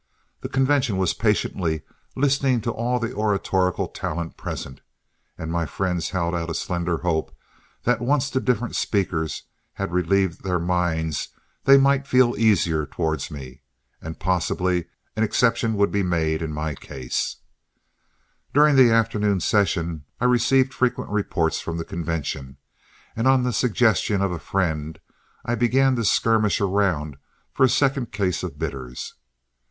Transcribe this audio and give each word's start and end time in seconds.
The 0.39 0.49
convention 0.49 0.97
was 0.97 1.13
patiently 1.13 1.83
listening 2.15 2.59
to 2.61 2.71
all 2.71 2.97
the 2.99 3.13
oratorical 3.13 3.87
talent 3.87 4.35
present, 4.35 4.81
and 5.37 5.51
my 5.51 5.67
friends 5.67 6.09
held 6.09 6.33
out 6.33 6.49
a 6.49 6.55
slender 6.55 6.97
hope 6.97 7.31
that 7.83 8.01
once 8.01 8.31
the 8.31 8.41
different 8.41 8.75
speakers 8.75 9.43
had 9.73 9.91
relieved 9.93 10.43
their 10.43 10.57
minds 10.57 11.27
they 11.65 11.77
might 11.77 12.07
feel 12.07 12.35
easier 12.35 12.87
towards 12.87 13.29
me, 13.29 13.61
and 14.01 14.17
possibly 14.19 14.85
an 15.15 15.21
exception 15.21 15.75
would 15.75 15.91
be 15.91 16.01
made 16.01 16.41
in 16.41 16.51
my 16.51 16.73
case. 16.73 17.35
During 18.55 18.75
the 18.77 18.89
afternoon 18.89 19.39
session 19.39 20.05
I 20.19 20.25
received 20.25 20.73
frequent 20.73 21.11
reports 21.11 21.61
from 21.61 21.77
the 21.77 21.85
convention, 21.85 22.57
and 23.15 23.27
on 23.27 23.43
the 23.43 23.53
suggestion 23.53 24.19
of 24.23 24.31
a 24.31 24.39
friend 24.39 24.99
I 25.45 25.53
began 25.53 25.95
to 25.97 26.03
skirmish 26.05 26.59
around 26.59 27.17
for 27.53 27.63
a 27.63 27.69
second 27.69 28.11
case 28.11 28.41
of 28.41 28.57
bitters. 28.57 29.13